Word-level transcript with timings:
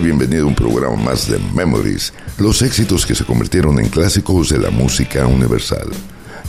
Bienvenido 0.00 0.44
a 0.44 0.46
un 0.46 0.54
programa 0.54 0.96
más 0.96 1.28
de 1.28 1.38
Memories, 1.54 2.14
los 2.38 2.62
éxitos 2.62 3.04
que 3.04 3.14
se 3.14 3.26
convirtieron 3.26 3.78
en 3.78 3.88
clásicos 3.88 4.48
de 4.48 4.58
la 4.58 4.70
música 4.70 5.26
universal. 5.26 5.86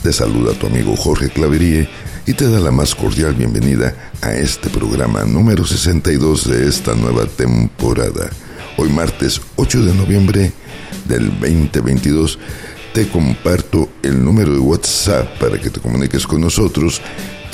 Te 0.02 0.14
saluda 0.14 0.54
tu 0.54 0.66
amigo 0.66 0.96
Jorge 0.96 1.28
Claverie 1.28 1.86
y 2.26 2.32
te 2.32 2.48
da 2.48 2.58
la 2.58 2.70
más 2.70 2.94
cordial 2.94 3.34
bienvenida 3.34 3.94
a 4.22 4.32
este 4.34 4.70
programa 4.70 5.24
número 5.24 5.66
62 5.66 6.48
de 6.48 6.68
esta 6.68 6.94
nueva 6.94 7.26
temporada. 7.26 8.30
Hoy 8.78 8.88
martes 8.88 9.40
8 9.56 9.84
de 9.84 9.94
noviembre 9.94 10.52
del 11.06 11.28
2022 11.28 12.38
te 12.94 13.08
comparto 13.08 13.90
el 14.02 14.24
número 14.24 14.52
de 14.52 14.58
WhatsApp 14.58 15.38
para 15.38 15.60
que 15.60 15.68
te 15.68 15.80
comuniques 15.80 16.26
con 16.26 16.40
nosotros. 16.40 17.02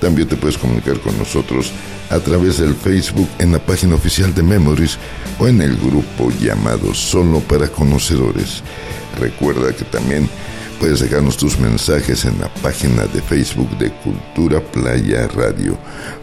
También 0.00 0.26
te 0.26 0.34
puedes 0.34 0.58
comunicar 0.58 0.98
con 0.98 1.16
nosotros 1.16 1.70
a 2.10 2.18
través 2.18 2.58
del 2.58 2.74
Facebook 2.74 3.28
en 3.38 3.52
la 3.52 3.60
página 3.60 3.94
oficial 3.94 4.34
de 4.34 4.42
Memories 4.42 4.98
o 5.38 5.46
en 5.46 5.62
el 5.62 5.76
grupo 5.76 6.32
llamado 6.40 6.92
Solo 6.92 7.38
para 7.38 7.68
Conocedores. 7.68 8.64
Recuerda 9.20 9.72
que 9.72 9.84
también 9.84 10.28
puedes 10.80 10.98
dejarnos 11.00 11.36
tus 11.36 11.58
mensajes 11.60 12.24
en 12.24 12.40
la 12.40 12.48
página 12.54 13.04
de 13.04 13.20
Facebook 13.20 13.76
de 13.78 13.92
Cultura 14.02 14.60
Playa 14.60 15.28
Radio, 15.28 15.76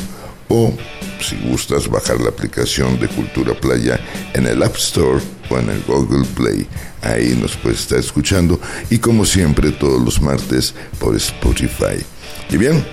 o 0.48 0.72
si 1.20 1.34
gustas 1.48 1.88
bajar 1.88 2.20
la 2.20 2.28
aplicación 2.28 3.00
de 3.00 3.08
Cultura 3.08 3.54
Playa 3.54 3.98
en 4.34 4.46
el 4.46 4.62
App 4.62 4.76
Store 4.76 5.20
o 5.48 5.58
en 5.58 5.70
el 5.70 5.82
Google 5.82 6.26
Play. 6.34 6.66
Ahí 7.02 7.36
nos 7.40 7.56
puedes 7.56 7.80
estar 7.80 7.98
escuchando 7.98 8.60
y 8.90 8.98
como 8.98 9.24
siempre 9.24 9.72
todos 9.72 10.02
los 10.02 10.20
martes 10.20 10.74
por 10.98 11.16
Spotify. 11.16 12.04
Y 12.50 12.56
bien, 12.56 12.84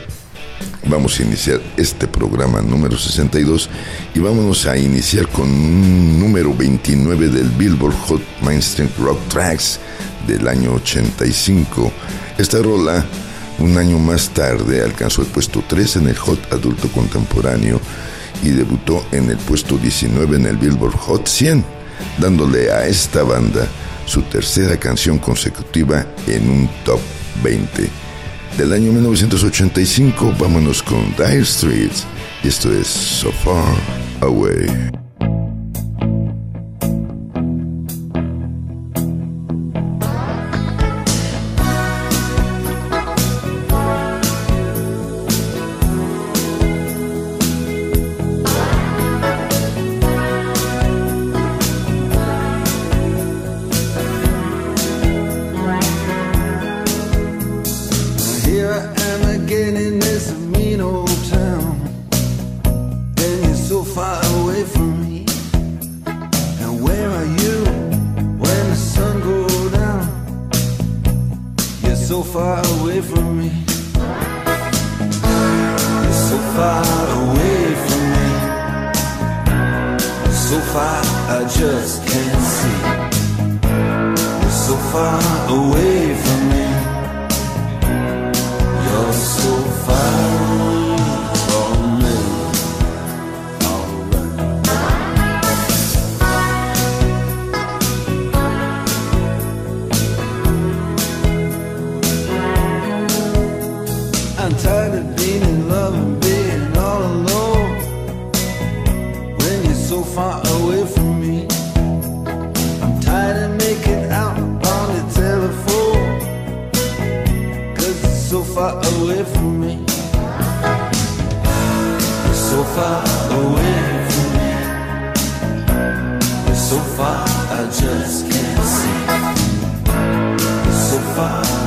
vamos 0.86 1.20
a 1.20 1.24
iniciar 1.24 1.62
este 1.76 2.08
programa 2.08 2.62
número 2.62 2.98
62 2.98 3.70
y 4.16 4.20
vámonos 4.20 4.66
a 4.66 4.78
iniciar 4.78 5.28
con 5.28 5.48
un 5.50 6.20
número 6.20 6.54
29 6.56 7.30
del 7.30 7.50
Billboard 7.50 7.96
Hot 8.08 8.22
Mainstream 8.42 8.90
Rock 9.00 9.20
Tracks 9.30 9.80
del 10.28 10.48
año 10.48 10.74
85. 10.74 11.92
Esta 12.38 12.62
rola, 12.62 13.06
un 13.60 13.78
año 13.78 14.00
más 14.00 14.30
tarde, 14.30 14.82
alcanzó 14.82 15.22
el 15.22 15.28
puesto 15.28 15.64
3 15.68 15.98
en 15.98 16.08
el 16.10 16.18
Hot 16.18 16.54
Adulto 16.54 16.88
Contemporáneo 16.90 17.82
y 18.44 18.50
debutó 18.50 19.04
en 19.12 19.30
el 19.30 19.38
puesto 19.38 19.78
19 19.78 20.38
en 20.38 20.46
el 20.46 20.58
Billboard 20.58 20.96
Hot 20.98 21.28
100, 21.28 21.64
dándole 22.18 22.72
a 22.72 22.88
esta 22.88 23.24
banda 23.24 23.68
su 24.06 24.22
tercera 24.24 24.78
canción 24.78 25.20
consecutiva 25.20 26.06
en 26.28 26.50
un 26.50 26.70
top 26.86 27.00
20 27.44 27.90
del 28.58 28.74
año 28.74 28.92
1985. 28.92 30.34
Vámonos 30.40 30.82
con 30.82 31.14
Dire 31.18 31.46
Streets. 31.46 32.06
Y 32.44 32.48
esto 32.48 32.72
es 32.72 32.88
So 32.88 33.32
Far 33.32 33.76
Away. 34.22 35.07
I 81.30 81.42
just 81.42 82.08
can't 82.08 82.44
see. 82.56 82.80
We're 84.42 84.50
so 84.50 84.76
far 84.92 85.20
away. 85.50 85.97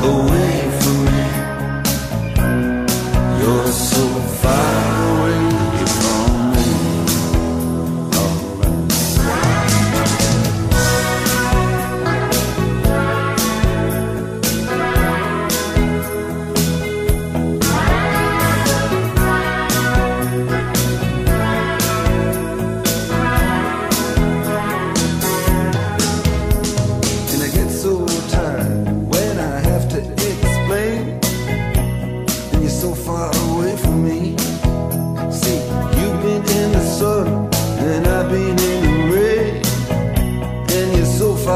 away. 0.03 0.40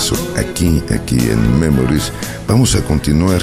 Regreso 0.00 0.16
aquí, 0.36 0.82
aquí 0.94 1.18
en 1.18 1.60
Memories. 1.60 2.12
Vamos 2.48 2.74
a 2.74 2.82
continuar 2.82 3.42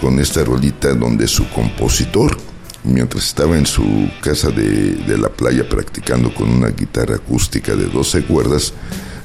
con 0.00 0.20
esta 0.20 0.44
rolita 0.44 0.94
donde 0.94 1.26
su 1.26 1.48
compositor, 1.50 2.36
mientras 2.84 3.24
estaba 3.24 3.58
en 3.58 3.66
su 3.66 4.08
casa 4.20 4.50
de, 4.50 4.94
de 4.94 5.18
la 5.18 5.28
playa 5.28 5.68
practicando 5.68 6.32
con 6.32 6.50
una 6.50 6.68
guitarra 6.68 7.16
acústica 7.16 7.74
de 7.74 7.86
12 7.86 8.24
cuerdas, 8.24 8.74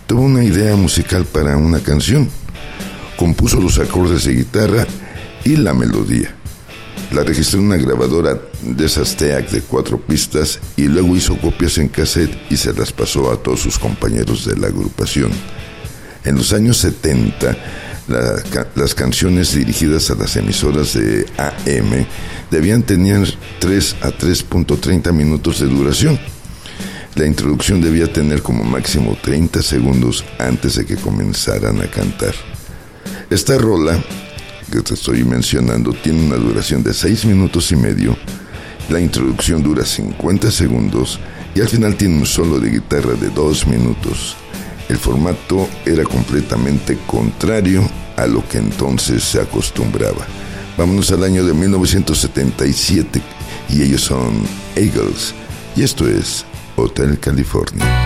tuvo 0.07 0.21
una 0.21 0.43
idea 0.43 0.75
musical 0.75 1.25
para 1.25 1.57
una 1.57 1.79
canción. 1.79 2.27
Compuso 3.17 3.59
los 3.59 3.77
acordes 3.77 4.23
de 4.25 4.33
guitarra 4.33 4.87
y 5.43 5.57
la 5.57 5.73
melodía. 5.73 6.33
La 7.11 7.23
registró 7.23 7.59
en 7.59 7.67
una 7.67 7.77
grabadora 7.77 8.39
de 8.63 8.85
esas 8.85 9.15
TEAC 9.15 9.49
de 9.51 9.61
cuatro 9.61 9.99
pistas 9.99 10.59
y 10.75 10.87
luego 10.87 11.15
hizo 11.15 11.37
copias 11.37 11.77
en 11.77 11.89
cassette 11.89 12.35
y 12.49 12.57
se 12.57 12.73
las 12.73 12.91
pasó 12.91 13.31
a 13.31 13.37
todos 13.37 13.59
sus 13.59 13.77
compañeros 13.77 14.45
de 14.45 14.55
la 14.57 14.67
agrupación. 14.67 15.31
En 16.25 16.35
los 16.35 16.53
años 16.53 16.77
70, 16.77 17.57
las 18.75 18.95
canciones 18.95 19.53
dirigidas 19.53 20.09
a 20.09 20.15
las 20.15 20.35
emisoras 20.35 20.93
de 20.93 21.25
AM 21.37 22.05
debían 22.51 22.83
tener 22.83 23.33
3 23.59 23.95
a 24.01 24.09
3.30 24.09 25.11
minutos 25.11 25.59
de 25.59 25.67
duración. 25.67 26.19
La 27.15 27.27
introducción 27.27 27.81
debía 27.81 28.11
tener 28.11 28.41
como 28.41 28.63
máximo 28.63 29.17
30 29.21 29.61
segundos 29.61 30.25
antes 30.39 30.75
de 30.75 30.85
que 30.85 30.95
comenzaran 30.95 31.81
a 31.81 31.87
cantar. 31.87 32.33
Esta 33.29 33.57
rola 33.57 34.01
que 34.71 34.81
te 34.81 34.95
estoy 34.95 35.23
mencionando 35.23 35.93
tiene 35.93 36.25
una 36.25 36.37
duración 36.37 36.83
de 36.83 36.93
6 36.93 37.25
minutos 37.25 37.71
y 37.71 37.75
medio, 37.75 38.17
la 38.89 38.99
introducción 38.99 39.61
dura 39.61 39.85
50 39.85 40.49
segundos 40.51 41.19
y 41.53 41.61
al 41.61 41.69
final 41.69 41.95
tiene 41.95 42.17
un 42.17 42.25
solo 42.25 42.59
de 42.59 42.71
guitarra 42.71 43.13
de 43.13 43.29
2 43.29 43.67
minutos. 43.67 44.35
El 44.93 44.99
formato 44.99 45.67
era 45.87 46.03
completamente 46.03 46.99
contrario 47.07 47.81
a 48.15 48.27
lo 48.27 48.47
que 48.47 48.59
entonces 48.59 49.23
se 49.23 49.41
acostumbraba. 49.41 50.23
Vámonos 50.77 51.11
al 51.11 51.23
año 51.23 51.43
de 51.43 51.51
1977 51.51 53.19
y 53.69 53.81
ellos 53.81 54.01
son 54.01 54.43
Eagles 54.75 55.33
y 55.75 55.81
esto 55.81 56.07
es 56.07 56.45
Hotel 56.75 57.17
California. 57.19 58.02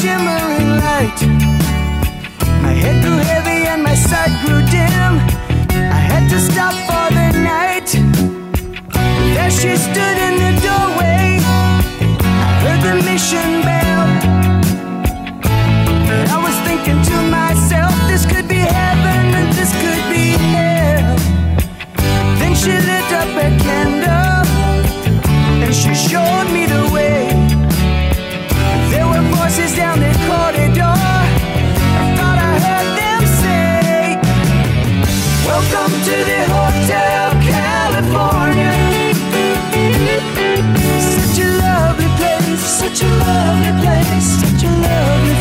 shimmering 0.00 0.70
light. 0.84 1.20
My 2.64 2.74
head 2.82 3.02
grew 3.02 3.18
heavy 3.32 3.66
and 3.72 3.82
my 3.82 3.94
sight 3.94 4.34
grew 4.44 4.60
dim. 4.74 5.12
I 5.98 6.00
had 6.10 6.28
to 6.32 6.38
stop 6.38 6.74
for 6.88 7.06
the 7.18 7.28
night. 7.54 7.88
There 9.34 9.50
she 9.50 9.72
stood 9.76 10.18
in 10.26 10.34
the 10.44 10.52
doorway. 10.66 11.40
I 12.44 12.48
heard 12.62 12.80
the 12.88 12.94
mission 13.08 13.50
bell. 13.66 14.02
And 16.12 16.24
I 16.36 16.38
was 16.46 16.56
thinking 16.66 17.00
to 17.10 17.16
myself, 17.38 17.92
this 18.10 18.24
could 18.26 18.48
be 18.48 18.62
heaven 18.78 19.24
and 19.38 19.48
this 19.58 19.72
could 19.82 20.04
be 20.12 20.26
hell. 20.52 21.16
Then 22.40 22.54
she 22.54 22.72
lit 22.90 23.10
up 23.22 23.32
a 23.46 23.48
candle 23.64 24.44
and 25.64 25.74
she 25.74 25.94
showed 25.94 26.48
me 26.52 26.66
the 26.66 26.84
way 26.92 27.35
voices 29.46 29.76
down 29.76 30.00
the 30.00 30.12
corridor. 30.26 30.82
I 30.82 32.04
thought 32.16 32.38
I 32.50 32.54
heard 32.66 32.88
them 32.98 33.22
say, 33.42 34.18
Welcome 35.46 35.94
to 36.08 36.16
the 36.30 36.40
Hotel 36.56 37.26
California. 37.54 38.74
Such 41.14 41.38
a 41.44 41.48
lovely 41.62 42.10
place, 42.18 42.60
such 42.82 43.02
a 43.02 43.08
lovely 43.22 43.72
place, 43.82 44.26
such 44.42 44.62
a 44.64 44.72
lovely 44.86 45.35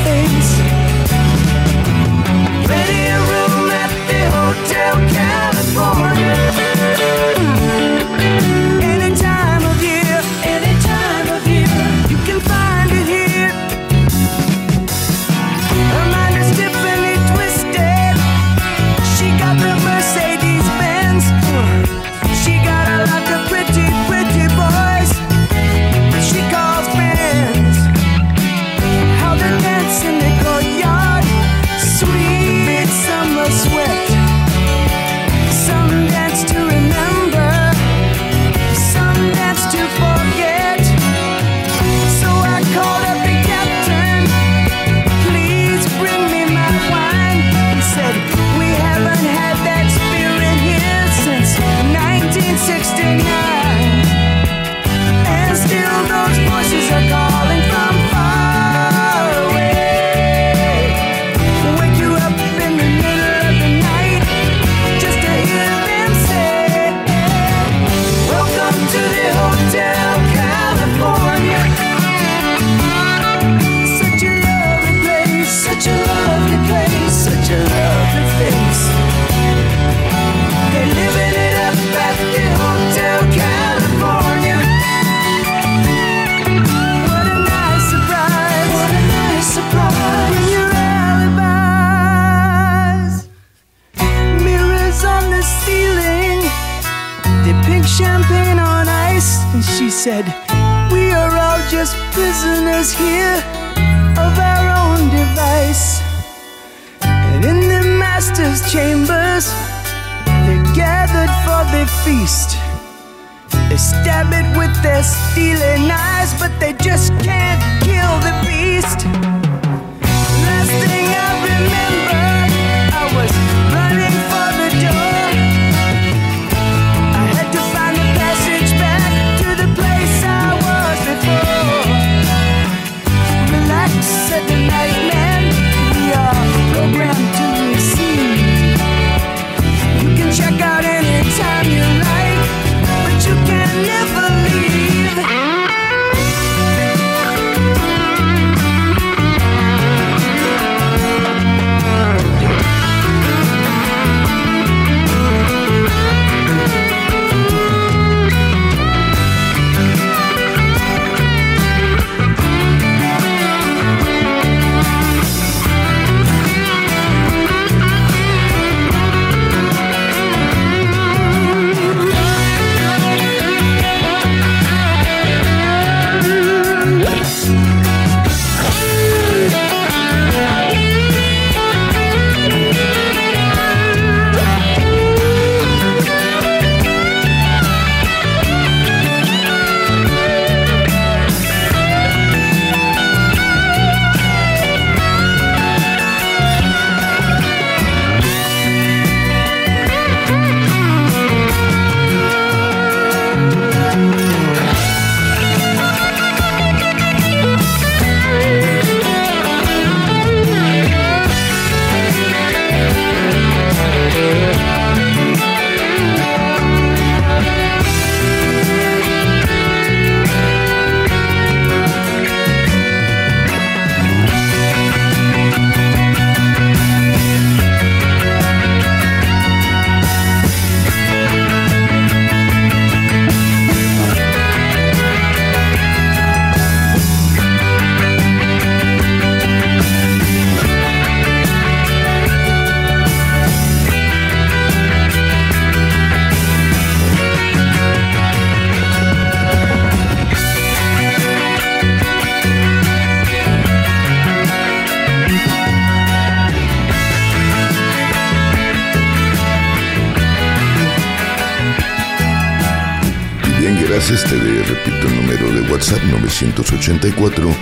Bien, 264.07 264.17
gracias. 264.17 264.29
Te 264.29 264.37
le 264.37 264.63
repito 264.63 265.07
el 265.07 265.15
número 265.15 265.51
de 265.51 265.71
WhatsApp 265.71 266.03
984 266.03 267.55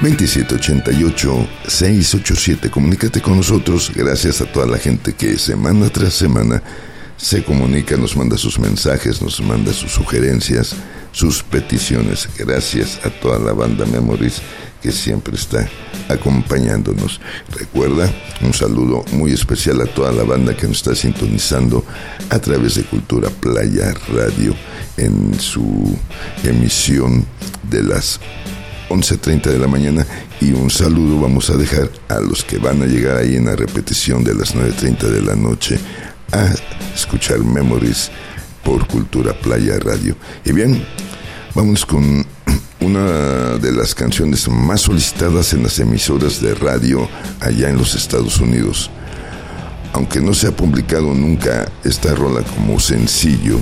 2788 0.00 1.48
687. 1.66 2.70
Comunícate 2.70 3.20
con 3.20 3.36
nosotros. 3.36 3.92
Gracias 3.94 4.40
a 4.40 4.46
toda 4.46 4.66
la 4.66 4.78
gente 4.78 5.12
que 5.12 5.36
semana 5.38 5.88
tras 5.90 6.14
semana 6.14 6.62
se 7.16 7.44
comunica, 7.44 7.96
nos 7.96 8.16
manda 8.16 8.36
sus 8.36 8.58
mensajes, 8.58 9.20
nos 9.22 9.40
manda 9.40 9.72
sus 9.72 9.92
sugerencias, 9.92 10.74
sus 11.14 11.42
peticiones. 11.42 12.28
Gracias 12.36 13.00
a 13.04 13.08
toda 13.08 13.38
la 13.38 13.52
banda 13.52 13.86
Memories 13.86 14.42
que 14.82 14.92
siempre 14.92 15.36
está 15.36 15.66
acompañándonos. 16.08 17.20
Recuerda, 17.50 18.12
un 18.42 18.52
saludo 18.52 19.04
muy 19.12 19.32
especial 19.32 19.80
a 19.80 19.86
toda 19.86 20.12
la 20.12 20.24
banda 20.24 20.54
que 20.54 20.66
nos 20.66 20.78
está 20.78 20.94
sintonizando 20.94 21.84
a 22.28 22.38
través 22.38 22.74
de 22.74 22.82
Cultura 22.82 23.30
Playa 23.30 23.94
Radio 24.12 24.54
en 24.98 25.38
su 25.40 25.96
emisión 26.42 27.24
de 27.70 27.82
las 27.82 28.20
11.30 28.90 29.44
de 29.44 29.58
la 29.58 29.68
mañana 29.68 30.06
y 30.40 30.52
un 30.52 30.68
saludo 30.68 31.20
vamos 31.20 31.48
a 31.48 31.56
dejar 31.56 31.90
a 32.08 32.20
los 32.20 32.44
que 32.44 32.58
van 32.58 32.82
a 32.82 32.86
llegar 32.86 33.16
ahí 33.16 33.36
en 33.36 33.46
la 33.46 33.56
repetición 33.56 34.22
de 34.22 34.34
las 34.34 34.54
9.30 34.54 34.98
de 35.08 35.22
la 35.22 35.34
noche 35.34 35.78
a 36.32 36.52
escuchar 36.94 37.38
Memories 37.38 38.10
por 38.64 38.86
Cultura 38.86 39.32
Playa 39.32 39.78
Radio. 39.78 40.16
Y 40.44 40.52
bien, 40.52 40.84
vamos 41.54 41.84
con 41.86 42.26
una 42.80 43.58
de 43.58 43.72
las 43.72 43.94
canciones 43.94 44.48
más 44.48 44.82
solicitadas 44.82 45.52
en 45.52 45.62
las 45.62 45.78
emisoras 45.78 46.40
de 46.40 46.54
radio 46.54 47.08
allá 47.40 47.68
en 47.68 47.76
los 47.76 47.94
Estados 47.94 48.40
Unidos. 48.40 48.90
Aunque 49.92 50.20
no 50.20 50.34
se 50.34 50.48
ha 50.48 50.56
publicado 50.56 51.14
nunca 51.14 51.70
esta 51.84 52.14
rola 52.14 52.42
como 52.42 52.80
sencillo, 52.80 53.58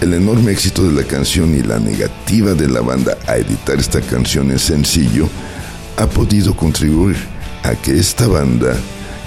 el 0.00 0.12
enorme 0.12 0.52
éxito 0.52 0.82
de 0.82 0.92
la 0.92 1.08
canción 1.08 1.54
y 1.54 1.62
la 1.62 1.78
negativa 1.78 2.52
de 2.52 2.68
la 2.68 2.82
banda 2.82 3.16
a 3.26 3.36
editar 3.36 3.78
esta 3.78 4.02
canción 4.02 4.50
en 4.50 4.58
sencillo 4.58 5.28
ha 5.96 6.06
podido 6.06 6.54
contribuir 6.54 7.16
a 7.62 7.74
que 7.74 7.98
esta 7.98 8.26
banda 8.26 8.76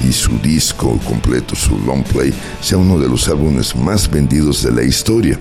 y 0.02 0.12
su 0.12 0.38
disco 0.40 1.00
completo, 1.06 1.56
su 1.56 1.78
long 1.80 2.04
play, 2.04 2.34
sea 2.62 2.78
uno 2.78 3.00
de 3.00 3.08
los 3.08 3.28
álbumes 3.28 3.76
más 3.76 4.10
vendidos 4.10 4.64
de 4.64 4.72
la 4.72 4.84
historia. 4.84 5.40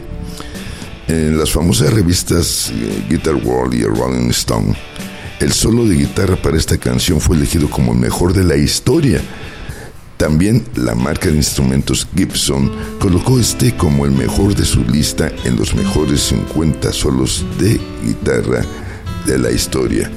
En 1.08 1.38
las 1.38 1.52
famosas 1.52 1.92
revistas 1.92 2.72
eh, 2.74 3.04
Guitar 3.08 3.36
World 3.36 3.74
y 3.74 3.84
Rolling 3.84 4.30
Stone, 4.30 4.74
el 5.38 5.52
solo 5.52 5.84
de 5.86 5.94
guitarra 5.94 6.36
para 6.36 6.56
esta 6.56 6.78
canción 6.78 7.20
fue 7.20 7.36
elegido 7.36 7.68
como 7.70 7.92
el 7.92 7.98
mejor 7.98 8.32
de 8.32 8.42
la 8.42 8.56
historia. 8.56 9.20
También 10.16 10.64
la 10.74 10.94
marca 10.94 11.28
de 11.28 11.36
instrumentos 11.36 12.08
Gibson 12.16 12.72
colocó 12.98 13.38
este 13.38 13.76
como 13.76 14.06
el 14.06 14.12
mejor 14.12 14.54
de 14.54 14.64
su 14.64 14.82
lista 14.82 15.30
en 15.44 15.56
los 15.56 15.74
mejores 15.74 16.22
50 16.22 16.90
solos 16.92 17.44
de 17.58 17.78
guitarra 18.02 18.64
de 19.26 19.38
la 19.38 19.50
historia. 19.50 20.10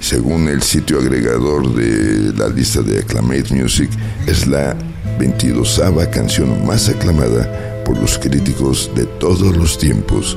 Según 0.00 0.48
el 0.48 0.62
sitio 0.62 0.98
agregador 0.98 1.74
de 1.74 2.32
la 2.36 2.48
lista 2.48 2.82
de 2.82 3.00
Acclamate 3.00 3.54
Music, 3.54 3.90
es 4.26 4.46
la 4.46 4.76
22 5.18 5.80
canción 6.12 6.66
más 6.66 6.88
aclamada 6.88 7.82
por 7.84 7.98
los 7.98 8.18
críticos 8.18 8.90
de 8.94 9.06
todos 9.06 9.56
los 9.56 9.78
tiempos. 9.78 10.36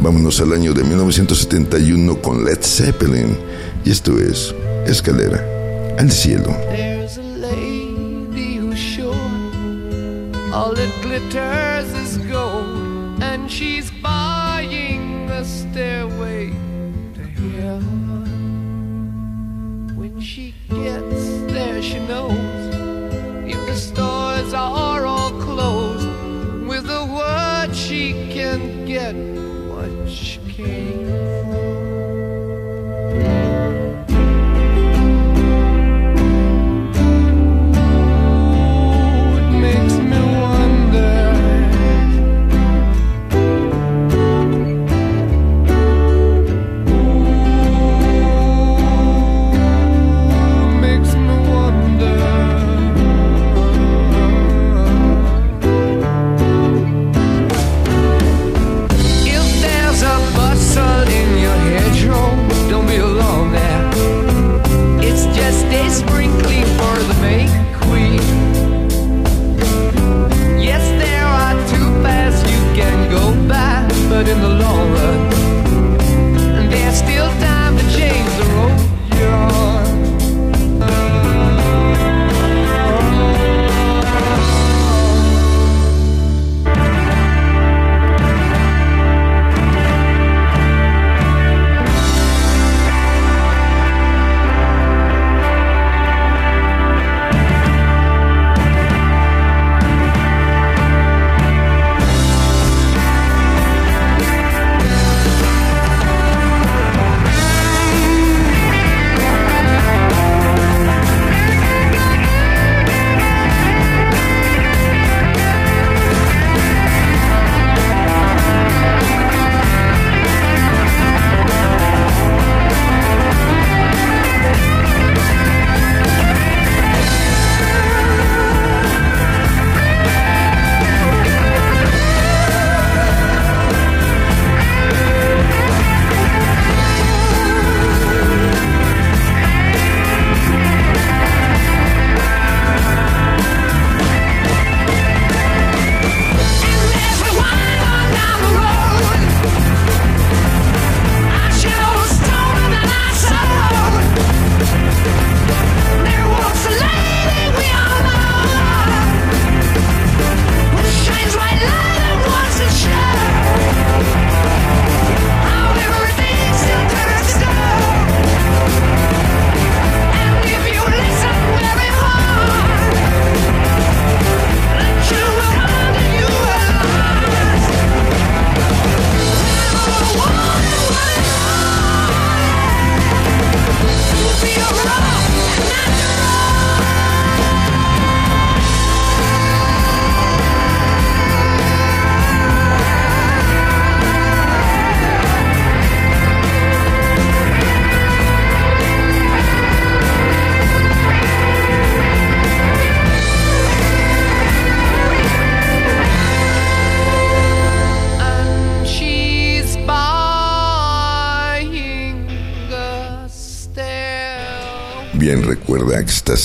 Vámonos 0.00 0.40
al 0.40 0.52
año 0.52 0.72
de 0.72 0.82
1971 0.82 2.22
con 2.22 2.44
Led 2.44 2.60
Zeppelin 2.62 3.36
y 3.84 3.90
esto 3.90 4.18
es 4.18 4.54
Escalera 4.86 5.44
al 5.98 6.10
cielo. 6.10 6.54
All 10.52 10.72
that 10.72 11.02
glitters 11.02 11.92
is 11.94 12.16
gold, 12.30 13.20
and 13.20 13.50
she's 13.50 13.90
buying 13.90 15.28
a 15.28 15.44
stairway 15.44 16.33
there, 20.84 21.82
she 21.82 21.98
knows. 22.00 22.74
If 23.46 23.66
the 23.66 23.74
stores 23.74 24.52
are 24.52 25.06
all 25.06 25.30
closed, 25.40 26.08
with 26.66 26.88
a 26.88 27.06
word 27.06 27.74
she 27.74 28.12
can 28.32 28.84
get 28.84 29.33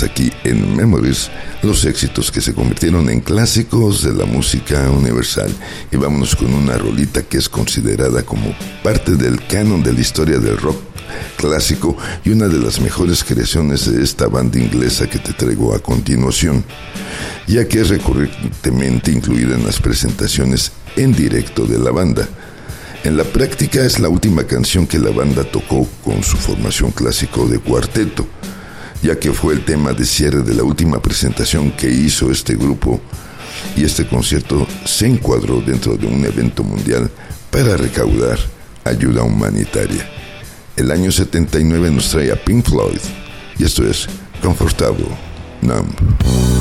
aquí 0.04 0.32
en 0.44 0.76
Memories, 0.76 1.30
los 1.64 1.84
éxitos 1.86 2.32
que 2.32 2.42
se 2.42 2.54
convirtieron 2.54 3.10
en 3.10 3.22
clásicos 3.22 4.04
de 4.04 4.14
la 4.14 4.26
música 4.26 4.90
universal. 4.92 5.52
Y 5.92 5.98
vámonos 5.98 6.36
con 6.36 6.54
una 6.54 6.78
rolita 6.78 7.24
que 7.24 7.38
es 7.38 7.50
considerada 7.50 8.24
como 8.24 8.54
parte 8.84 9.16
del 9.16 9.46
canon 9.48 9.82
de 9.82 9.94
la 9.94 10.02
historia 10.02 10.38
del 10.38 10.58
rock 10.58 10.78
clásico 11.38 11.98
y 12.24 12.30
una 12.30 12.48
de 12.48 12.60
las 12.60 12.80
mejores 12.80 13.24
creaciones 13.24 13.92
de 13.92 14.04
esta 14.04 14.28
banda 14.28 14.60
inglesa 14.60 15.10
que 15.10 15.18
te 15.18 15.34
traigo 15.34 15.74
a 15.74 15.80
continuación, 15.80 16.64
ya 17.48 17.68
que 17.68 17.82
es 17.82 17.90
recurrentemente 17.90 19.12
incluida 19.12 19.56
en 19.56 19.66
las 19.66 19.80
presentaciones 19.80 20.72
en 20.96 21.14
directo 21.14 21.66
de 21.66 21.80
la 21.80 21.92
banda. 21.92 22.28
En 23.04 23.16
la 23.16 23.24
práctica 23.24 23.84
es 23.84 24.00
la 24.00 24.10
última 24.10 24.44
canción 24.44 24.86
que 24.86 25.00
la 25.00 25.12
banda 25.12 25.46
tocó 25.46 25.88
con 26.04 26.22
su 26.22 26.36
formación 26.38 26.92
clásico 26.92 27.48
de 27.48 27.60
cuarteto, 27.60 28.28
ya 29.02 29.18
que 29.18 29.32
fue 29.32 29.54
el 29.54 29.64
tema 29.64 29.94
de 29.94 30.06
cierre 30.06 30.42
de 30.42 30.54
la 30.54 30.64
última 30.64 31.02
presentación 31.02 31.72
que 31.72 31.90
hizo 31.90 32.32
este 32.32 32.56
grupo 32.56 33.00
y 33.76 33.84
este 33.84 34.08
concierto 34.08 34.68
se 34.86 35.08
encuadró 35.08 35.62
dentro 35.62 35.96
de 35.96 36.08
un 36.08 36.24
evento 36.26 36.64
mundial 36.64 37.10
para 37.52 37.78
recaudar 37.78 38.38
ayuda 38.84 39.24
humanitaria. 39.24 40.08
El 40.76 40.92
año 40.92 41.12
79 41.12 41.92
nos 41.92 42.10
trae 42.10 42.32
a 42.32 42.36
Pink 42.36 42.66
Floyd 42.66 43.00
y 43.58 43.66
esto 43.66 43.86
es 43.86 44.08
Comfortable 44.42 45.08
Numb. 45.62 46.59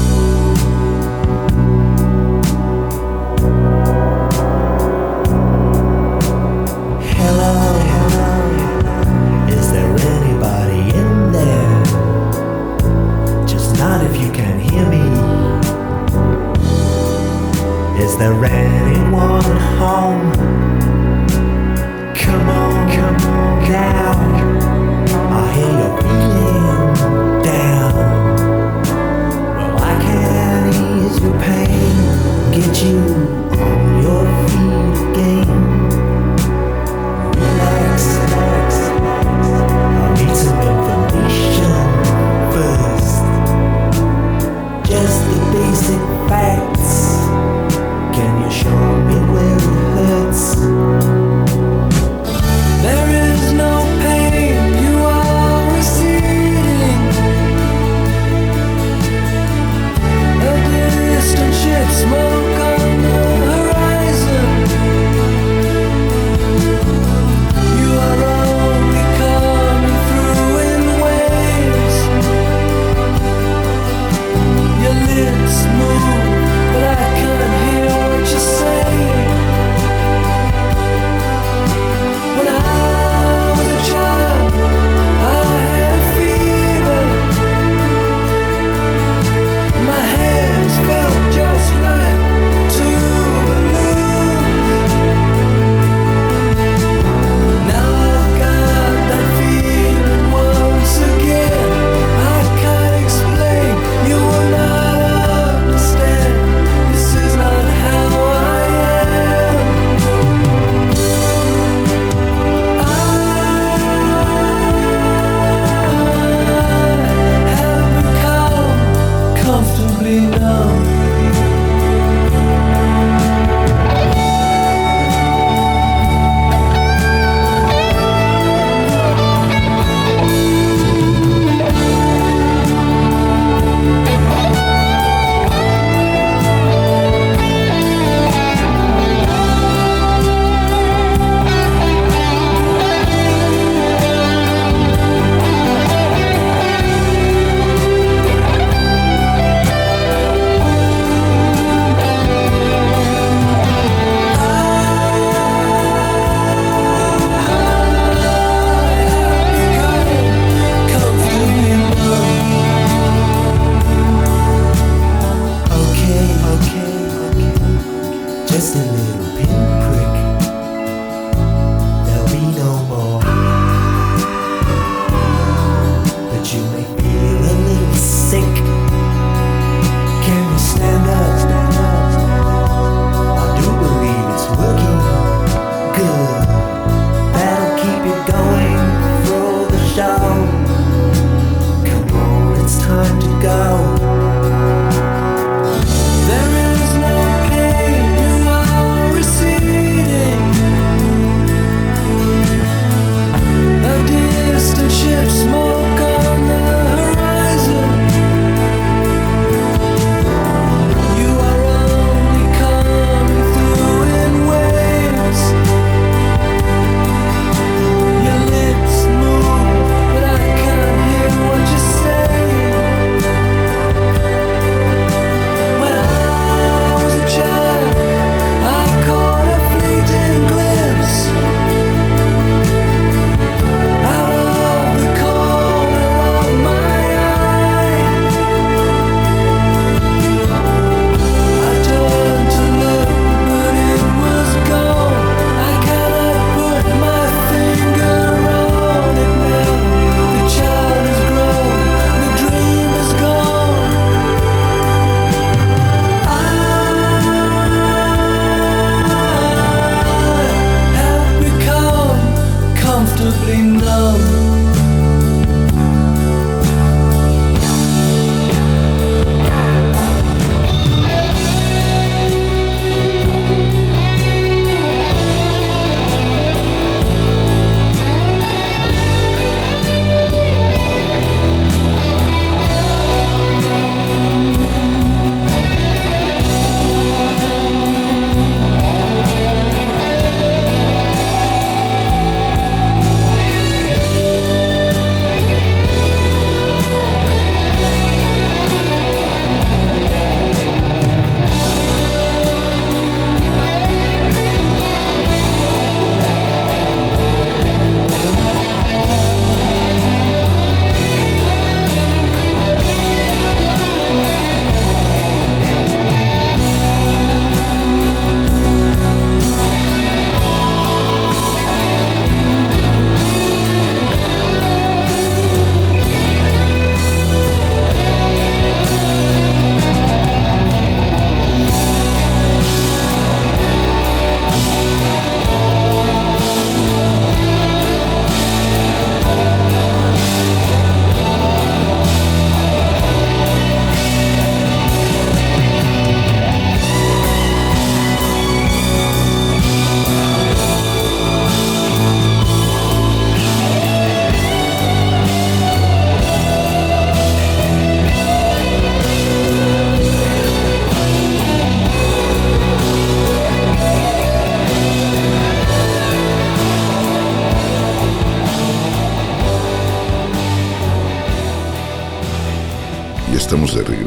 The 18.19 18.33
rain. 18.33 18.68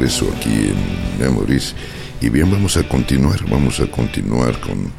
Regreso 0.02 0.32
aquí 0.36 0.50
en 0.50 1.20
Memories. 1.20 1.74
Y 2.20 2.28
bien, 2.28 2.50
vamos 2.50 2.76
a 2.76 2.82
continuar, 2.88 3.48
vamos 3.48 3.78
a 3.78 3.86
continuar 3.86 4.60
con 4.60 4.90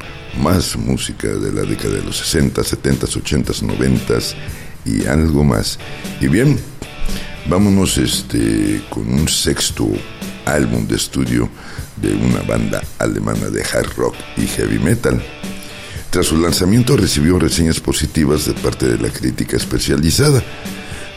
más 0.42 0.78
música 0.78 1.28
de 1.28 1.52
la 1.52 1.64
década 1.64 1.96
de 1.96 2.04
los 2.04 2.18
60, 2.20 2.64
70, 2.64 3.08
80, 3.08 3.54
90 3.64 4.14
y 4.86 5.06
algo 5.06 5.44
más. 5.44 5.78
Y 6.22 6.28
bien, 6.28 6.58
vámonos 7.50 7.98
este, 7.98 8.82
con 8.90 9.14
un 9.14 9.28
sexto 9.28 9.90
álbum 10.46 10.88
de 10.88 10.96
estudio 10.96 11.50
de 11.98 12.16
una 12.16 12.42
banda 12.44 12.82
alemana 13.00 13.50
de 13.50 13.62
hard 13.62 13.94
rock 13.98 14.16
y 14.38 14.48
heavy 14.48 14.80
metal. 14.80 15.22
Tras 16.12 16.28
su 16.28 16.38
lanzamiento 16.38 16.96
recibió 16.96 17.40
reseñas 17.40 17.82
positivas 17.82 18.46
de 18.46 18.54
parte 18.54 18.88
de 18.88 19.00
la 19.00 19.10
crítica 19.10 19.58
especializada 19.58 20.42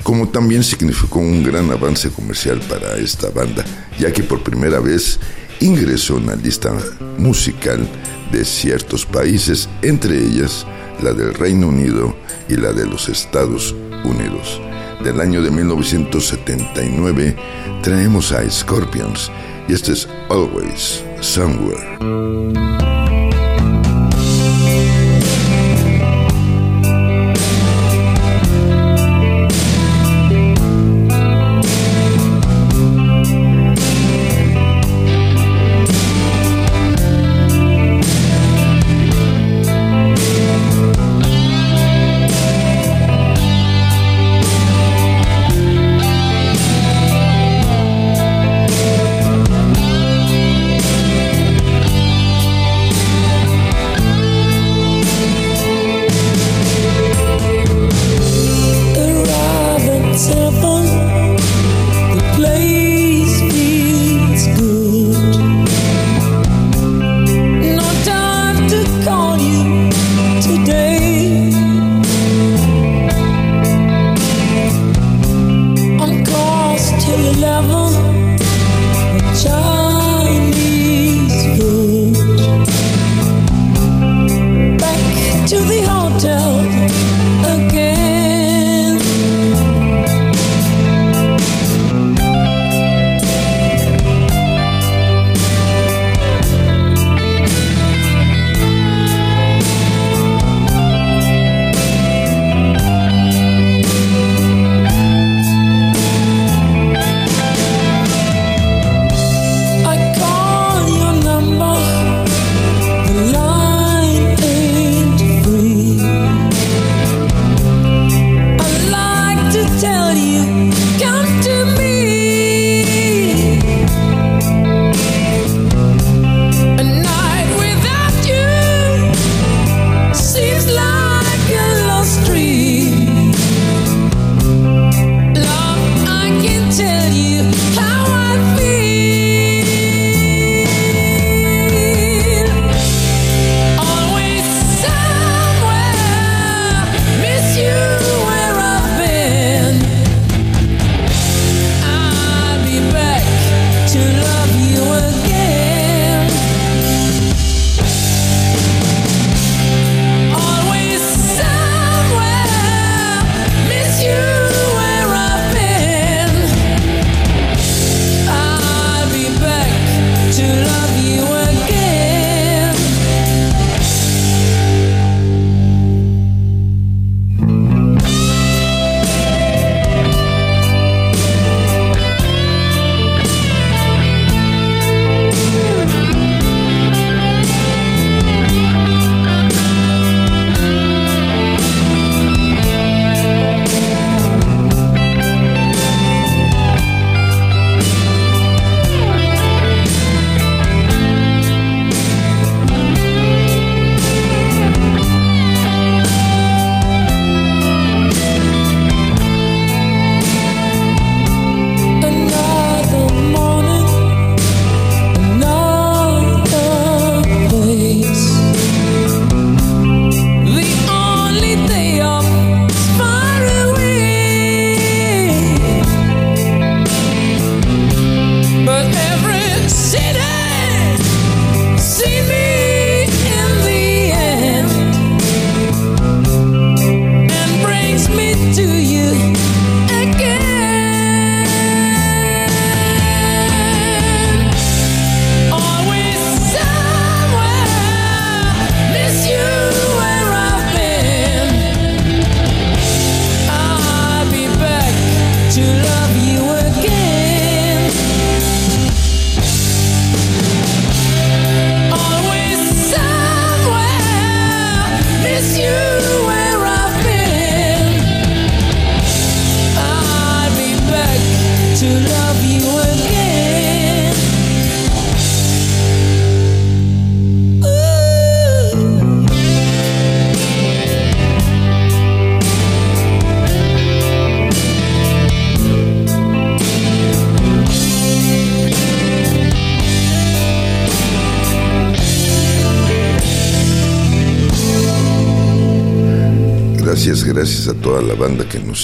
como 0.07 0.29
también 0.29 0.62
significó 0.62 1.19
un 1.19 1.42
gran 1.42 1.69
avance 1.73 2.11
comercial 2.11 2.61
para 2.69 2.97
esta 2.97 3.29
banda, 3.31 3.64
ya 3.99 4.12
que 4.12 4.23
por 4.23 4.40
primera 4.40 4.79
vez 4.79 5.19
ingresó 5.59 6.19
en 6.19 6.27
la 6.27 6.37
lista 6.37 6.73
musical 7.19 7.88
de 8.31 8.45
ciertos 8.45 9.05
países, 9.05 9.69
entre 9.83 10.16
ellas 10.16 10.64
la 11.03 11.12
del 11.12 11.35
Reino 11.35 11.66
Unido 11.66 12.14
y 12.49 12.55
la 12.55 12.73
de 12.73 12.87
los 12.87 13.09
Estados 13.09 13.75
Unidos. 14.05 14.61
Del 15.03 15.21
año 15.21 15.42
de 15.42 15.51
1979 15.51 17.35
traemos 17.83 18.31
a 18.31 18.49
Scorpions 18.49 19.33
y 19.66 19.73
este 19.73 19.90
es 19.90 20.07
Always 20.31 21.03
Somewhere. 21.21 22.96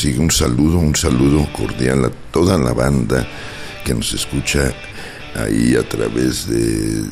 Sigue. 0.02 0.18
Un 0.18 0.32
saludo, 0.32 0.78
un 0.78 0.96
saludo 0.96 1.46
cordial 1.52 2.04
a 2.04 2.10
toda 2.32 2.58
la 2.58 2.72
banda 2.72 3.24
que 3.84 3.94
nos 3.94 4.12
escucha 4.12 4.74
ahí 5.36 5.76
a 5.76 5.88
través 5.88 6.48
de, 6.48 7.04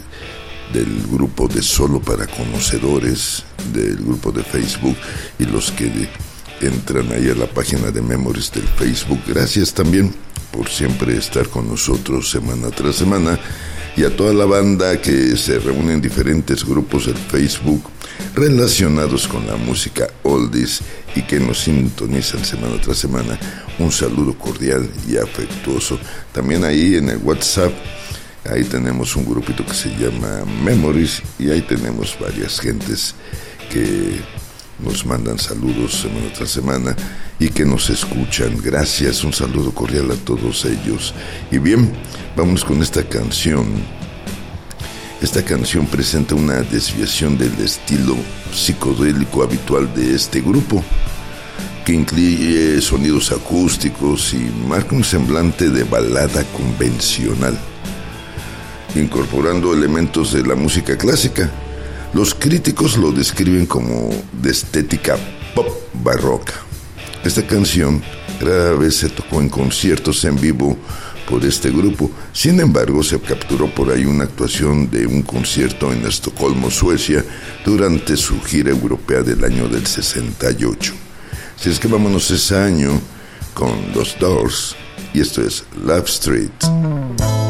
del 0.73 1.03
grupo 1.09 1.47
de 1.47 1.63
Solo 1.63 2.01
para 2.01 2.27
Conocedores, 2.27 3.45
del 3.73 3.97
grupo 3.97 4.33
de 4.33 4.43
Facebook 4.43 4.97
y 5.39 5.45
los 5.45 5.71
que 5.71 6.09
entran 6.61 7.13
ahí 7.13 7.31
a 7.31 7.35
la 7.35 7.47
página 7.47 7.93
de 7.93 8.03
Memories 8.03 8.51
del 8.51 8.67
Facebook. 8.67 9.21
Gracias 9.25 9.73
también 9.73 10.13
por 10.51 10.69
siempre 10.69 11.17
estar 11.17 11.49
con 11.49 11.69
nosotros 11.69 12.29
semana 12.29 12.71
tras 12.71 12.97
semana 12.97 13.39
y 13.97 14.05
a 14.05 14.17
toda 14.17 14.33
la 14.33 14.45
banda 14.45 15.01
que 15.01 15.37
se 15.37 15.59
reúne 15.59 15.95
en 15.95 16.01
diferentes 16.01 16.65
grupos 16.65 17.07
del 17.07 17.17
Facebook 17.17 17.83
relacionados 18.35 19.27
con 19.27 19.47
la 19.47 19.57
música 19.57 20.09
oldies 20.23 20.81
y 21.15 21.23
que 21.23 21.41
nos 21.41 21.61
sintonizan 21.61 22.45
semana 22.45 22.81
tras 22.81 22.99
semana. 22.99 23.39
Un 23.79 23.91
saludo 23.91 24.37
cordial 24.39 24.89
y 25.09 25.17
afectuoso. 25.17 25.99
También 26.33 26.65
ahí 26.65 26.97
en 26.97 27.09
el 27.09 27.19
WhatsApp, 27.19 27.73
ahí 28.49 28.65
tenemos 28.65 29.17
un 29.17 29.25
grupito 29.25 29.65
que 29.65 29.75
se 29.75 29.91
llama 29.91 30.45
Memories 30.63 31.23
y 31.39 31.51
ahí 31.51 31.63
tenemos 31.63 32.17
varias 32.21 32.61
gentes 32.61 33.15
que 33.71 34.21
nos 34.83 35.05
mandan 35.05 35.39
saludos 35.39 36.01
semana 36.01 36.33
tras 36.33 36.51
semana 36.51 36.97
y 37.39 37.49
que 37.49 37.65
nos 37.65 37.91
escuchan. 37.91 38.57
Gracias, 38.63 39.25
un 39.25 39.33
saludo 39.33 39.73
cordial 39.73 40.11
a 40.11 40.15
todos 40.15 40.65
ellos. 40.65 41.15
Y 41.51 41.59
bien, 41.59 41.93
vamos 42.37 42.65
con 42.65 42.83
esta 42.83 43.03
canción. 43.03 43.67
Esta 45.23 45.45
canción 45.45 45.87
presenta 45.87 46.35
una 46.35 46.63
desviación 46.63 47.37
del 47.37 47.53
estilo 47.61 48.17
psicodélico 48.55 49.43
habitual 49.43 49.93
de 49.95 50.15
este 50.15 50.41
grupo, 50.41 50.83
que 51.85 51.93
incluye 51.93 52.81
sonidos 52.81 53.31
acústicos 53.31 54.33
y 54.33 54.51
marca 54.67 54.95
un 54.95 55.05
semblante 55.05 55.69
de 55.69 55.85
balada 55.85 56.43
convencional, 56.53 57.59
incorporando 58.95 59.75
elementos 59.75 60.33
de 60.33 60.43
la 60.43 60.55
música 60.55 60.97
clásica 60.97 61.51
los 62.13 62.35
críticos 62.35 62.97
lo 62.97 63.13
describen 63.13 63.67
como 63.67 64.11
de 64.33 64.51
estética 64.51 65.17
pop 65.55 65.69
barroca. 65.95 66.55
Esta 67.25 67.47
canción 67.47 68.03
rara 68.41 68.73
vez 68.73 68.97
se 68.97 69.09
tocó 69.09 69.41
en 69.41 69.49
conciertos 69.49 70.25
en 70.25 70.41
vivo 70.41 70.77
por 71.29 71.45
este 71.45 71.71
grupo. 71.71 72.11
Sin 72.33 72.59
embargo, 72.61 73.03
se 73.03 73.21
capturó 73.21 73.73
por 73.73 73.91
ahí 73.93 74.05
una 74.05 74.25
actuación 74.25 74.91
de 74.91 75.07
un 75.07 75.23
concierto 75.23 75.93
en 75.93 76.05
Estocolmo, 76.05 76.71
Suecia, 76.71 77.25
durante 77.65 78.17
su 78.17 78.41
gira 78.43 78.71
europea 78.71 79.23
del 79.23 79.45
año 79.45 79.69
del 79.69 79.87
68. 79.87 80.93
Si 81.57 81.71
es 81.71 81.79
que 81.79 81.89
vámonos 81.89 82.31
ese 82.31 82.57
año 82.57 83.01
con 83.55 83.93
los 83.95 84.19
Doors, 84.19 84.75
y 85.13 85.21
esto 85.21 85.43
es 85.43 85.65
Love 85.85 86.09
Street. 86.09 87.50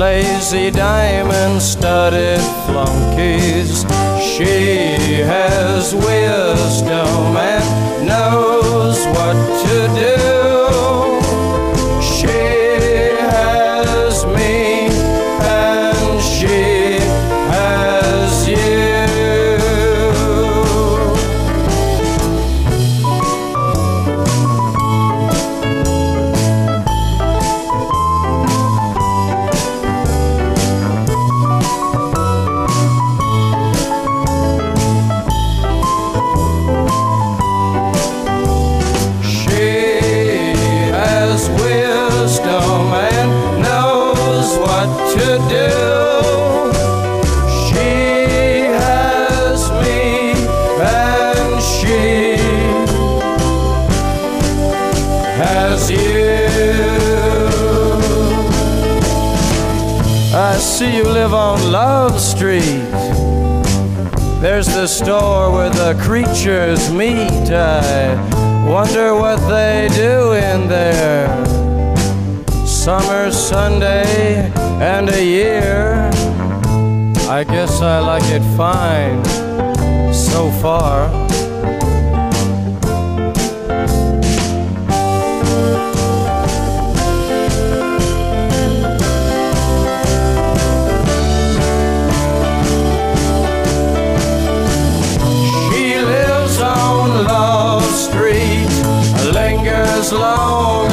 Lazy 0.00 0.70
diamond 0.70 1.60
studded 1.60 2.40
flunkies. 2.64 3.84
She 4.18 5.20
has 5.20 5.94
wisdom 5.94 7.36
and 7.36 8.06
knows 8.06 8.49
see 60.80 60.96
you 60.96 61.04
live 61.04 61.34
on 61.34 61.70
Love 61.70 62.18
Street. 62.18 62.88
There's 64.40 64.66
the 64.66 64.86
store 64.86 65.52
where 65.52 65.68
the 65.68 65.92
creatures 66.00 66.90
meet. 66.90 67.50
I 67.52 68.16
wonder 68.66 69.14
what 69.14 69.40
they 69.46 69.90
do 69.92 70.32
in 70.32 70.68
there. 70.68 71.28
Summer, 72.66 73.30
Sunday, 73.30 74.50
and 74.80 75.10
a 75.10 75.22
year. 75.22 76.08
I 77.28 77.44
guess 77.44 77.82
I 77.82 77.98
like 77.98 78.24
it 78.28 78.44
fine 78.56 79.22
so 80.14 80.50
far. 80.62 81.19
slow. 100.10 100.89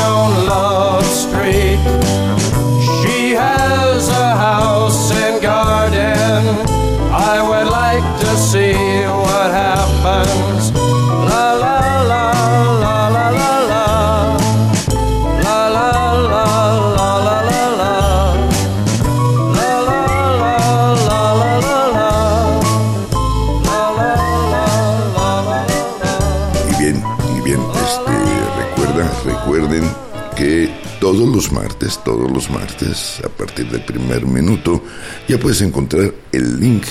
Todos 32.04 32.30
los 32.32 32.50
martes, 32.50 33.22
a 33.24 33.30
partir 33.30 33.70
del 33.70 33.84
primer 33.84 34.26
minuto, 34.26 34.84
ya 35.28 35.40
puedes 35.40 35.62
encontrar 35.62 36.14
el 36.32 36.60
link 36.60 36.86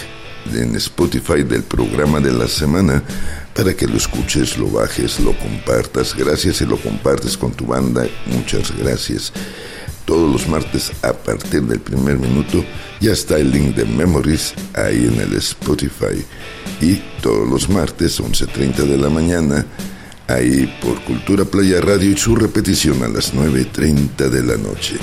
en 0.54 0.76
Spotify 0.76 1.42
del 1.42 1.62
programa 1.62 2.20
de 2.20 2.32
la 2.32 2.48
semana 2.48 3.02
para 3.54 3.74
que 3.74 3.86
lo 3.86 3.96
escuches, 3.96 4.58
lo 4.58 4.68
bajes, 4.70 5.20
lo 5.20 5.36
compartas. 5.38 6.14
Gracias 6.14 6.60
y 6.60 6.66
lo 6.66 6.76
compartes 6.76 7.36
con 7.36 7.52
tu 7.52 7.66
banda. 7.66 8.06
Muchas 8.26 8.76
gracias. 8.76 9.32
Todos 10.04 10.30
los 10.30 10.48
martes 10.48 10.92
a 11.02 11.12
partir 11.12 11.62
del 11.62 11.80
primer 11.80 12.18
minuto 12.18 12.64
ya 13.00 13.12
está 13.12 13.38
el 13.38 13.50
link 13.50 13.74
de 13.74 13.84
Memories 13.84 14.54
ahí 14.74 15.10
en 15.12 15.20
el 15.20 15.34
Spotify. 15.34 16.24
Y 16.80 17.02
todos 17.22 17.48
los 17.48 17.68
martes 17.68 18.20
11.30 18.20 18.84
de 18.84 18.98
la 18.98 19.10
mañana 19.10 19.66
ahí 20.28 20.72
por 20.82 21.02
Cultura 21.02 21.44
Playa 21.44 21.80
Radio 21.80 22.10
y 22.10 22.16
su 22.16 22.34
repetición 22.36 23.02
a 23.02 23.08
las 23.08 23.34
9.30 23.34 24.28
de 24.28 24.42
la 24.42 24.56
noche. 24.56 24.96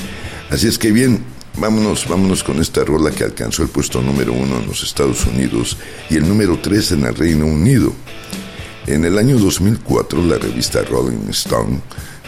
Así 0.50 0.68
es 0.68 0.78
que 0.78 0.92
bien, 0.92 1.24
Vámonos, 1.56 2.08
vámonos 2.08 2.44
con 2.44 2.60
esta 2.60 2.84
rola 2.84 3.12
que 3.12 3.24
alcanzó 3.24 3.62
el 3.62 3.70
puesto 3.70 4.02
número 4.02 4.34
uno 4.34 4.58
en 4.58 4.66
los 4.66 4.82
Estados 4.82 5.28
Unidos 5.28 5.78
y 6.10 6.16
el 6.16 6.28
número 6.28 6.58
tres 6.60 6.92
en 6.92 7.06
el 7.06 7.14
Reino 7.14 7.46
Unido. 7.46 7.94
En 8.88 9.06
el 9.06 9.20
año 9.20 9.38
2004, 9.38 10.24
la 10.24 10.40
revista 10.40 10.82
Rolling 10.82 11.30
Stone 11.30 11.80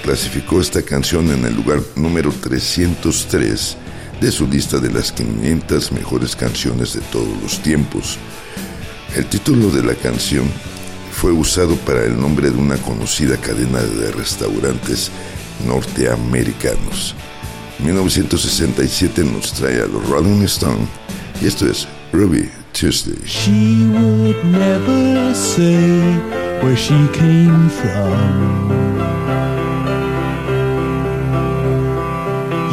clasificó 0.04 0.62
esta 0.62 0.84
canción 0.84 1.32
en 1.32 1.44
el 1.44 1.56
lugar 1.56 1.82
número 1.96 2.32
303 2.32 3.78
de 4.22 4.32
su 4.32 4.48
lista 4.48 4.78
de 4.78 4.92
las 4.92 5.12
500 5.12 5.92
mejores 5.92 6.36
canciones 6.36 6.94
de 6.94 7.02
todos 7.12 7.42
los 7.42 7.62
tiempos. 7.64 8.20
El 9.16 9.26
título 9.26 9.72
de 9.72 9.84
la 9.84 9.96
canción 9.96 10.46
fue 11.16 11.32
usado 11.32 11.76
para 11.78 12.04
el 12.04 12.20
nombre 12.20 12.52
de 12.52 12.58
una 12.58 12.76
conocida 12.78 13.38
cadena 13.38 13.80
de 13.80 14.12
restaurantes 14.12 15.10
norteamericanos. 15.66 17.16
1967 17.80 19.24
nos 19.24 19.54
trae 19.54 19.82
a 19.82 19.88
los 19.88 20.08
Rolling 20.10 20.44
Stone 20.44 20.86
y 21.42 21.48
esto 21.48 21.68
es 21.68 21.88
Ruby 22.12 22.50
Tuesday. 22.74 23.16
She 23.26 23.88
would 23.94 24.44
never 24.44 25.34
say 25.34 26.02
where 26.62 26.76
she 26.76 27.08
came 27.14 27.70
from. 27.70 28.70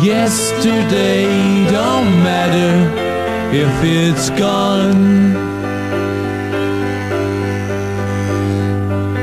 Yesterday 0.03 1.65
don't 1.71 2.11
matter 2.25 2.91
if 3.53 3.85
it's 3.85 4.31
gone. 4.31 5.52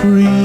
Free. 0.00 0.39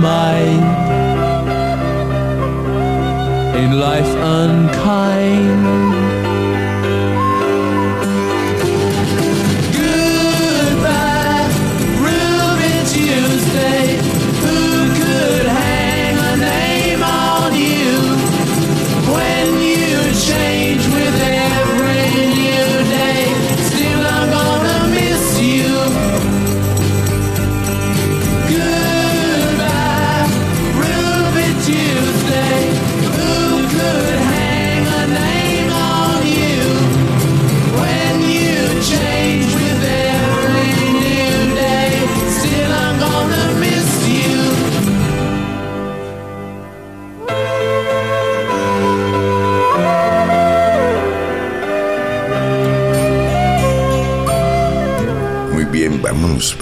Mind 0.00 0.64
in 3.56 3.78
life 3.78 4.12
unkind. 4.38 5.87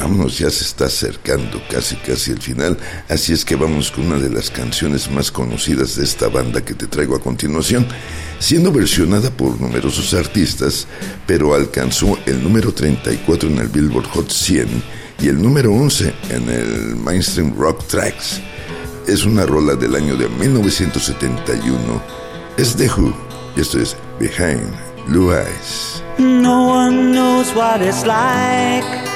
Vámonos, 0.07 0.39
ya 0.39 0.51
se 0.51 0.63
está 0.63 0.85
acercando 0.85 1.61
casi 1.69 1.97
casi 1.97 2.31
el 2.31 2.41
final, 2.41 2.79
así 3.09 3.33
es 3.33 3.45
que 3.45 3.57
vamos 3.57 3.91
con 3.91 4.07
una 4.07 4.21
de 4.21 4.31
las 4.31 4.53
canciones 4.53 5.11
más 5.11 5.33
conocidas 5.33 5.97
de 5.97 6.05
esta 6.05 6.29
banda 6.29 6.65
que 6.65 6.75
te 6.75 6.87
traigo 6.87 7.17
a 7.17 7.21
continuación, 7.21 7.85
siendo 8.39 8.71
versionada 8.71 9.31
por 9.31 9.61
numerosos 9.61 10.15
artistas, 10.15 10.87
pero 11.27 11.55
alcanzó 11.55 12.17
el 12.25 12.41
número 12.41 12.73
34 12.73 13.49
en 13.49 13.59
el 13.59 13.67
Billboard 13.67 14.07
Hot 14.11 14.31
100 14.31 14.69
y 15.23 15.27
el 15.27 15.43
número 15.43 15.75
11 15.75 16.15
en 16.31 16.49
el 16.51 16.95
Mainstream 16.95 17.53
Rock 17.59 17.85
Tracks. 17.89 18.41
Es 19.09 19.25
una 19.25 19.45
rola 19.45 19.75
del 19.75 19.97
año 19.97 20.15
de 20.15 20.29
1971, 20.29 22.03
es 22.57 22.77
The 22.77 22.89
Who, 22.89 23.13
y 23.57 23.61
esto 23.61 23.81
es 23.81 23.97
Behind 24.21 24.71
Blue 25.09 25.33
Eyes. 25.33 26.01
No 26.17 26.69
one 26.69 27.11
knows 27.11 27.53
what 27.57 27.81
it's 27.83 28.07
like 28.07 29.16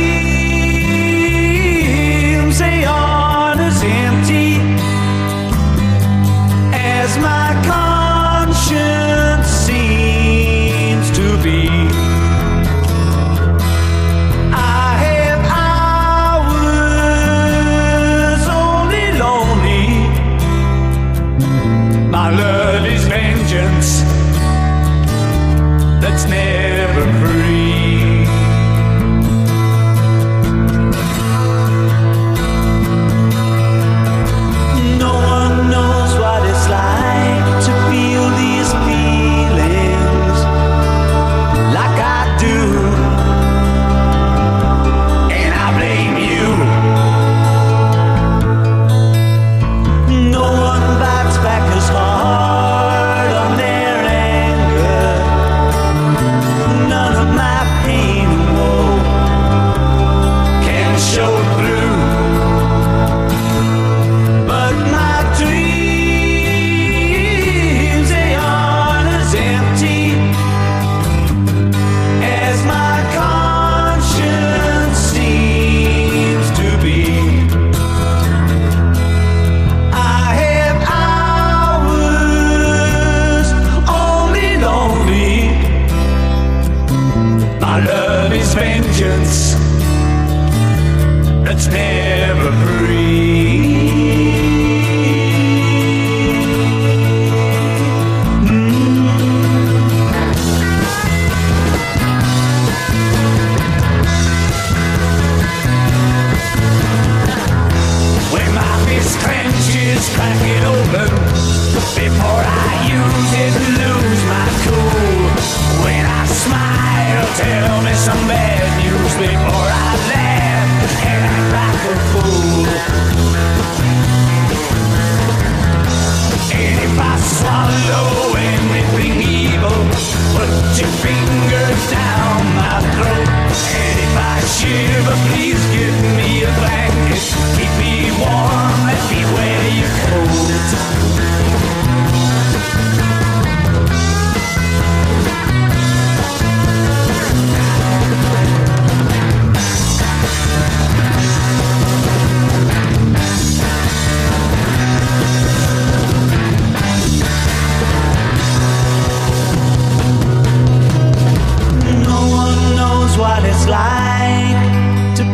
that's 26.21 26.29
never 26.29 27.25
free. 27.25 27.50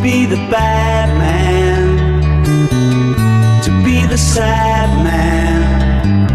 Be 0.01 0.25
the 0.25 0.37
bad 0.49 1.09
man, 1.17 1.97
to 3.63 3.71
be 3.83 4.05
the 4.07 4.17
sad 4.17 4.89
man 5.03 6.27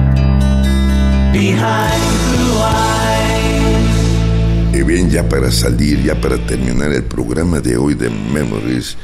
behind 1.33 2.03
blue 2.31 2.59
eyes. 2.63 3.63
Y 4.75 4.83
bien, 4.83 5.11
ya 5.11 5.29
para 5.29 5.51
salir, 5.51 6.03
ya 6.03 6.21
para 6.21 6.39
terminar 6.47 6.93
el 6.93 7.05
programa 7.05 7.61
de 7.61 7.77
hoy 7.77 7.95
de 7.95 8.11
Memories, 8.11 8.97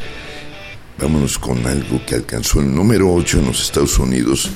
vámonos 0.98 1.38
con 1.38 1.66
algo 1.66 2.00
que 2.06 2.16
alcanzó 2.16 2.60
el 2.60 2.74
número 2.74 3.12
8 3.12 3.38
en 3.38 3.46
los 3.46 3.60
Estados 3.62 3.98
Unidos, 3.98 4.50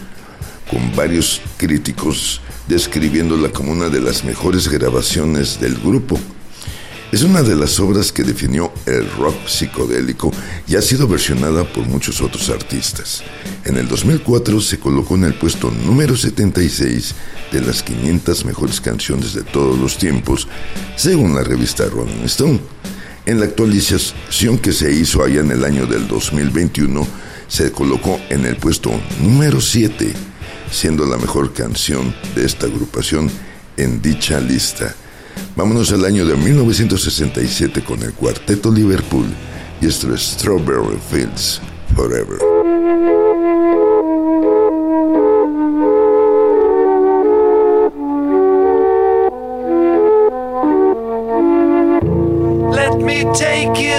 con 0.71 0.95
varios 0.97 1.41
críticos 1.57 2.41
describiéndola 2.67 3.51
como 3.51 3.73
una 3.73 3.89
de 3.89 4.01
las 4.01 4.25
mejores 4.25 4.69
grabaciones 4.69 5.61
del 5.61 5.79
grupo. 5.79 6.19
Es 7.13 7.25
una 7.25 7.43
de 7.43 7.55
las 7.55 7.79
obras 7.79 8.11
que 8.11 8.25
definió 8.25 8.73
el 8.87 9.07
rock 9.19 9.47
psicodélico 9.47 10.33
y 10.67 10.77
ha 10.77 10.81
sido 10.81 11.07
versionada 11.07 11.71
por 11.71 11.87
muchos 11.87 12.23
otros 12.23 12.49
artistas. 12.49 13.23
En 13.67 13.77
el 13.77 13.87
2004 13.87 14.59
se 14.63 14.79
colocó 14.79 15.17
en 15.17 15.25
el 15.25 15.35
puesto 15.35 15.71
número 15.71 16.17
76 16.17 17.15
de 17.53 17.61
las 17.61 17.83
500 17.83 18.47
mejores 18.47 18.81
canciones 18.81 19.35
de 19.35 19.43
todos 19.43 19.79
los 19.79 19.99
tiempos, 19.99 20.49
según 20.97 21.35
la 21.35 21.45
revista 21.45 21.85
Rolling 21.85 22.25
Stone. 22.25 22.61
En 23.27 23.41
la 23.41 23.45
actualización 23.45 24.57
que 24.57 24.73
se 24.73 24.91
hizo 24.91 25.23
allá 25.23 25.43
en 25.43 25.51
el 25.51 25.67
año 25.67 25.87
del 25.87 26.09
2021, 26.09 27.07
se 27.47 27.73
colocó 27.73 28.19
en 28.31 28.47
el 28.47 28.57
puesto 28.57 28.91
número 29.21 29.61
7, 29.61 30.15
siendo 30.71 31.05
la 31.05 31.19
mejor 31.19 31.53
canción 31.53 32.15
de 32.35 32.47
esta 32.47 32.65
agrupación 32.65 33.31
en 33.77 34.01
dicha 34.01 34.41
lista. 34.41 34.97
Vámonos 35.57 35.93
al 35.93 36.05
año 36.05 36.25
de 36.25 36.37
1967 36.37 37.83
con 37.83 38.03
el 38.03 38.13
cuarteto 38.15 38.71
Liverpool 38.71 39.27
y 39.81 39.87
esto 39.87 40.15
es 40.15 40.23
Strawberry 40.23 40.99
Fields 41.11 41.61
Forever. 41.95 42.39
Take 53.35 53.81
you 53.81 53.92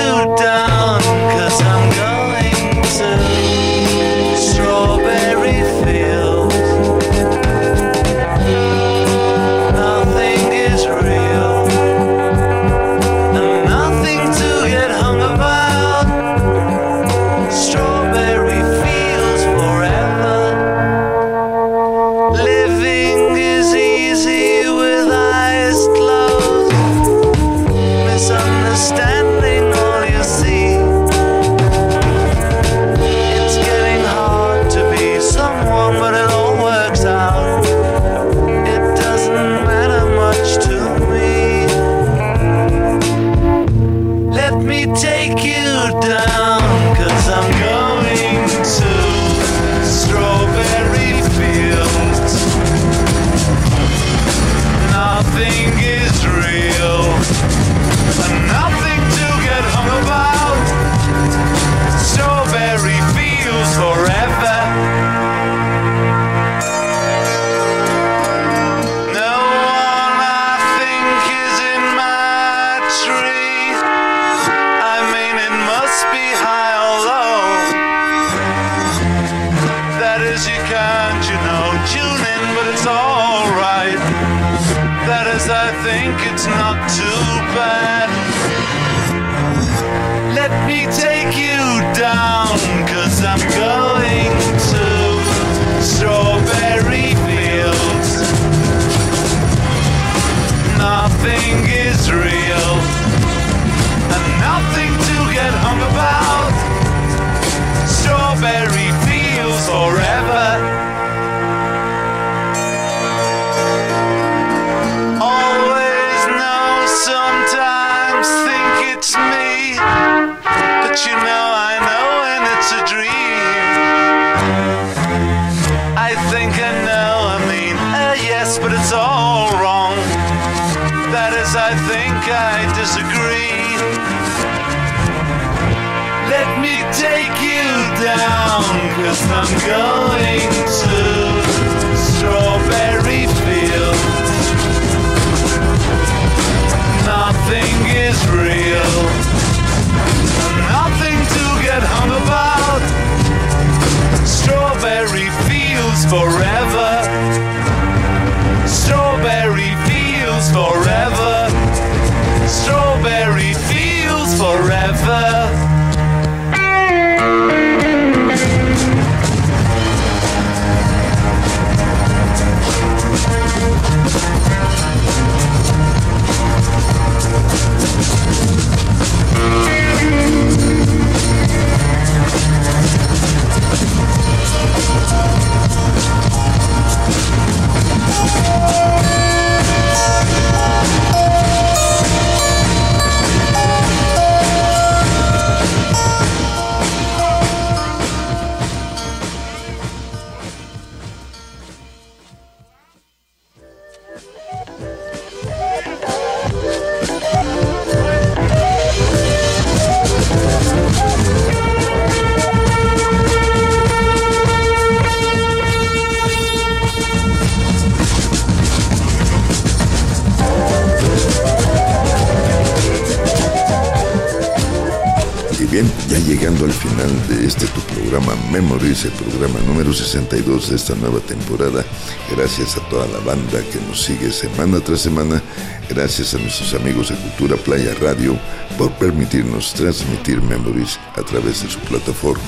Memories, 228.54 229.06
el 229.06 229.12
programa 229.14 229.60
número 229.62 229.92
62 229.92 230.70
de 230.70 230.76
esta 230.76 230.94
nueva 230.94 231.20
temporada. 231.22 231.84
Gracias 232.30 232.78
a 232.78 232.88
toda 232.88 233.08
la 233.08 233.18
banda 233.18 233.60
que 233.72 233.80
nos 233.90 234.04
sigue 234.04 234.32
semana 234.32 234.80
tras 234.80 235.02
semana. 235.02 235.42
Gracias 235.90 236.36
a 236.36 236.38
nuestros 236.38 236.72
amigos 236.76 237.10
de 237.10 237.16
Cultura 237.16 237.58
Playa 237.58 237.96
Radio 238.00 238.38
por 238.78 238.92
permitirnos 238.92 239.74
transmitir 239.74 240.40
Memories 240.40 241.00
a 241.16 241.24
través 241.24 241.64
de 241.64 241.70
su 241.72 241.80
plataforma. 241.80 242.44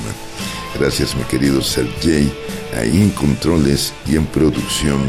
Gracias 0.79 1.15
mi 1.15 1.23
querido 1.23 1.59
Sergey, 1.63 2.31
ahí 2.77 3.01
en 3.01 3.09
controles 3.09 3.91
y 4.05 4.15
en 4.15 4.27
producción. 4.27 4.99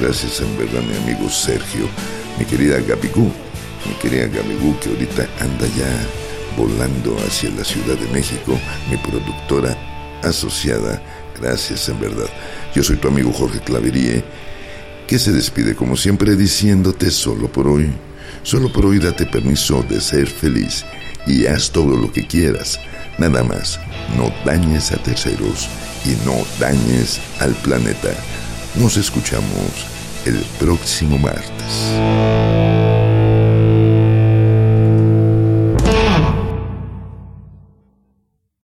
Gracias 0.00 0.40
en 0.40 0.56
verdad 0.56 0.80
mi 0.80 0.96
amigo 0.96 1.28
Sergio, 1.28 1.86
mi 2.38 2.46
querida 2.46 2.80
Gabigú, 2.80 3.30
mi 3.86 3.94
querida 4.00 4.28
Gabigú 4.28 4.78
que 4.80 4.88
ahorita 4.88 5.28
anda 5.40 5.66
ya 5.76 6.06
volando 6.56 7.18
hacia 7.26 7.50
la 7.50 7.64
Ciudad 7.64 7.98
de 7.98 8.08
México, 8.08 8.58
mi 8.90 8.96
productora 8.96 9.91
asociada. 10.22 11.02
Gracias 11.40 11.88
en 11.88 12.00
verdad. 12.00 12.28
Yo 12.74 12.82
soy 12.82 12.96
tu 12.96 13.08
amigo 13.08 13.32
Jorge 13.32 13.60
Claverie, 13.60 14.24
que 15.06 15.18
se 15.18 15.32
despide 15.32 15.74
como 15.74 15.96
siempre 15.96 16.36
diciéndote 16.36 17.10
solo 17.10 17.50
por 17.50 17.66
hoy. 17.66 17.90
Solo 18.42 18.72
por 18.72 18.86
hoy 18.86 18.98
date 18.98 19.26
permiso 19.26 19.84
de 19.88 20.00
ser 20.00 20.26
feliz 20.26 20.84
y 21.26 21.46
haz 21.46 21.70
todo 21.70 21.96
lo 21.96 22.12
que 22.12 22.26
quieras. 22.26 22.78
Nada 23.18 23.44
más, 23.44 23.78
no 24.16 24.32
dañes 24.44 24.90
a 24.92 24.96
terceros 24.96 25.68
y 26.04 26.10
no 26.26 26.34
dañes 26.58 27.20
al 27.40 27.54
planeta. 27.56 28.10
Nos 28.74 28.96
escuchamos 28.96 29.86
el 30.24 30.38
próximo 30.58 31.18
martes. 31.18 32.81